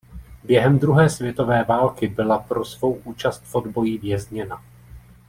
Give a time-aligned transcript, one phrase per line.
[0.43, 4.63] Během druhé světové války byla pro svou účast v odboji vězněna.